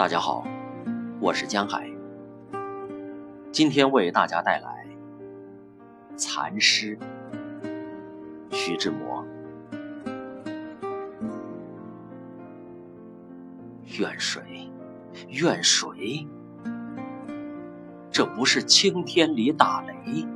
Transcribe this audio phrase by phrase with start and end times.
[0.00, 0.42] 大家好，
[1.20, 1.86] 我是江海。
[3.52, 4.86] 今天为大家带来
[6.16, 6.98] 残诗，
[8.50, 9.22] 徐志摩。
[13.98, 14.42] 怨水，
[15.28, 16.26] 怨水，
[18.10, 20.26] 这不是青天里打雷，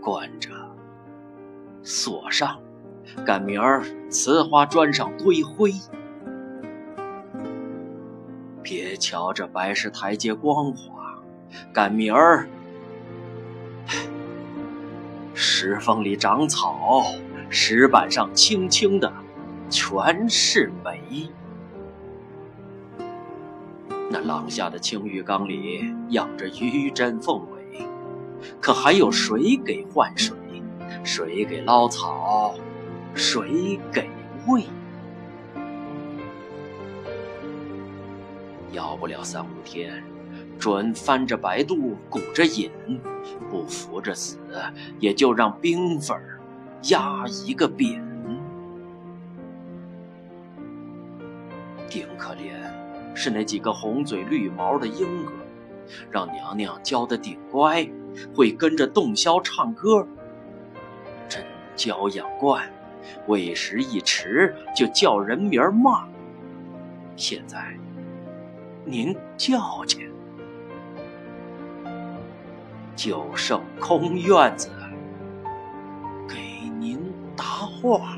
[0.00, 0.48] 关着，
[1.82, 2.58] 锁上，
[3.26, 5.74] 赶明儿瓷花砖上堆灰。
[8.66, 11.14] 别瞧这白石台阶光滑，
[11.72, 12.48] 赶明儿
[15.34, 17.04] 石缝里长草，
[17.48, 19.12] 石板上青青的
[19.70, 21.30] 全是煤。
[24.10, 27.86] 那廊下的青玉缸里养着鱼针凤尾，
[28.60, 30.36] 可还有谁给换水？
[31.04, 32.56] 谁给捞草？
[33.14, 34.10] 谁给
[34.48, 34.64] 喂？
[38.76, 40.04] 要不了三五天，
[40.58, 42.70] 准翻着白肚，鼓着瘾，
[43.50, 44.38] 不服着死，
[45.00, 46.14] 也就让冰粉
[46.90, 48.04] 压一个扁。
[51.88, 52.52] 顶可怜
[53.14, 55.32] 是那几个红嘴绿毛的莺儿，
[56.10, 57.88] 让娘娘教的顶乖，
[58.34, 60.06] 会跟着洞箫唱歌。
[61.30, 61.42] 真
[61.74, 62.70] 娇养惯，
[63.26, 66.06] 喂食一迟就叫人名骂。
[67.16, 67.74] 现在。
[68.88, 70.12] 您叫去，
[72.94, 74.70] 就剩空院子
[76.28, 76.36] 给
[76.78, 78.16] 您答话。